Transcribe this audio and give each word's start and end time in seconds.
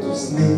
tous 0.00 0.32
nés. 0.32 0.56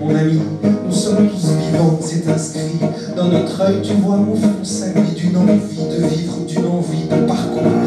Mon 0.00 0.14
ami, 0.14 0.40
nous 0.84 0.92
sommes 0.92 1.28
tous 1.28 1.50
vivants, 1.52 1.98
c'est 2.00 2.28
inscrit 2.28 2.80
dans 3.16 3.28
notre 3.28 3.60
œil. 3.60 3.80
Tu 3.82 3.94
vois 3.94 4.16
mon 4.16 4.36
front 4.36 4.64
s'allumer 4.64 5.12
d'une 5.16 5.36
envie 5.36 5.52
de 5.52 6.06
vivre, 6.06 6.38
d'une 6.46 6.66
envie 6.66 7.04
de 7.04 7.26
parcourir 7.26 7.85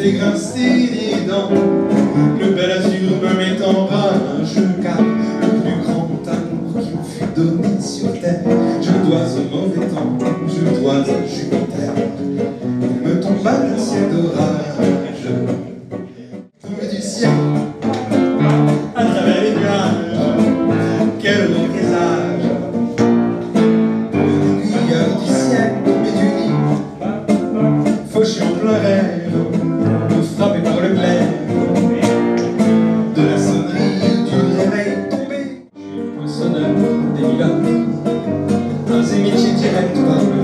fait 0.00 0.12
grincer 0.12 0.90
les 0.92 1.26
dents. 1.26 1.50
Le 2.40 2.52
bel 2.52 2.70
azur 2.70 3.10
me 3.22 3.36
met 3.36 3.62
en 3.62 3.86
rage, 3.86 4.58
car 4.82 4.98
le 5.00 5.48
plus 5.60 5.82
grand 5.84 6.08
amour 6.26 6.72
qui 6.80 6.90
me 6.90 7.04
fut 7.04 7.32
donné 7.36 7.80
sur 7.80 8.12
terre, 8.20 8.42
je 8.80 8.90
le 8.90 8.98
dois 9.06 9.26
au 9.36 9.44
mauvais 9.54 9.86
temps, 9.88 10.18
je 10.48 10.60
le 10.64 10.80
dois 10.80 10.94
à 10.94 11.04
Jupiter. 11.04 11.92
Il 12.82 13.08
me 13.08 13.20
tombe 13.20 13.46
un 13.46 13.78
ciel 13.78 14.08
d'orage, 14.10 14.89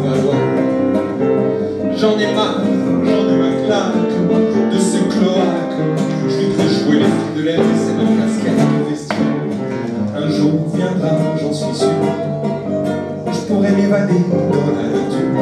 valois. 0.08 0.40
J'en 1.96 2.18
ai 2.18 2.34
marre, 2.34 2.60
j'en 3.04 3.28
ai 3.28 3.36
ma 3.36 3.50
claque 3.64 4.72
de 4.72 4.78
ce 4.78 4.98
cloaque. 4.98 5.78
Je 6.28 6.34
voudrais 6.46 6.68
jouer 6.68 6.98
les 6.98 7.04
filles 7.04 7.36
de 7.36 7.42
l'air 7.42 7.60
et 7.60 7.76
c'est 7.76 7.94
ma 7.94 8.04
casquette 8.22 8.56
de. 8.56 8.96
Un 10.16 10.30
jour 10.30 10.52
viendra, 10.74 11.10
j'en 11.40 11.52
suis 11.52 11.74
sûr 11.74 11.90
je 13.46 13.52
pourrais 13.52 13.70
m'évader 13.70 14.24
dans 14.30 14.66
la 14.74 14.86
nature. 14.88 15.36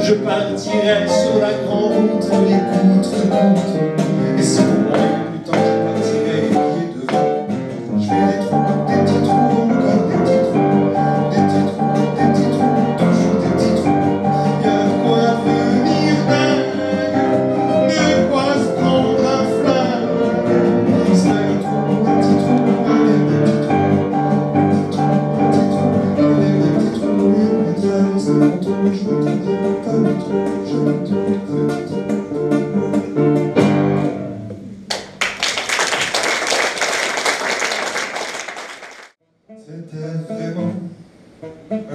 Je 0.00 0.14
partirai 0.14 1.08
sur 1.08 1.40
la 1.40 1.52
grande 1.64 1.92
route, 1.92 2.28
l'écoute, 2.46 3.08
l'écoute. 3.16 3.72
Et 3.98 4.15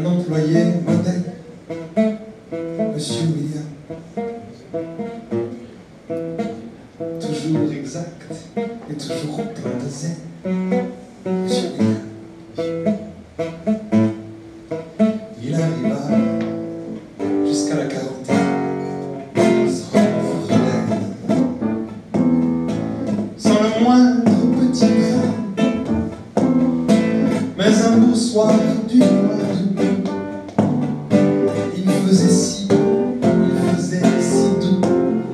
un 0.01 0.05
employé 0.05 0.63
modèle, 0.85 1.33
Monsieur 2.93 3.25
William. 3.35 3.67
Toujours 7.19 7.71
exact 7.71 8.21
et 8.89 8.93
toujours 8.93 9.43
plein 9.53 9.71
de. 9.71 9.89
Monsieur 11.43 11.69
William. 11.77 12.01
Il 15.43 15.53
arriva 15.53 15.99
jusqu'à 17.45 17.75
la 17.75 17.85
quarantaine 17.85 18.35
sans 23.37 23.61
le 23.61 23.69
moindre 23.83 24.31
petit 24.59 24.85
grain, 24.85 25.33
mais 27.57 27.83
un 27.83 27.97
beau 27.97 28.15
soir 28.15 28.53
du 28.89 28.97
mois 28.97 29.40
faisait 32.11 32.27
si 32.27 32.67
il 32.67 33.73
faisait 33.73 34.01
si 34.19 34.49
doux, 34.59 34.81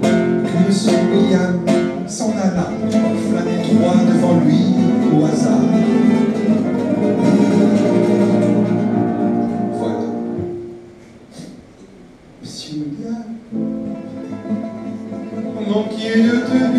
que 0.04 0.68
Monsieur 0.68 0.92
William 1.12 1.60
s'en 2.06 2.32
alla, 2.38 2.70
flânait 2.92 3.64
droit 3.74 3.96
devant 4.08 4.40
lui 4.42 4.62
au 5.12 5.26
hasard. 5.26 5.62
Voilà. 9.74 10.08
Monsieur 12.44 12.76
William, 12.78 13.28
manquiez 15.68 16.22
de 16.22 16.36
tenue, 16.46 16.77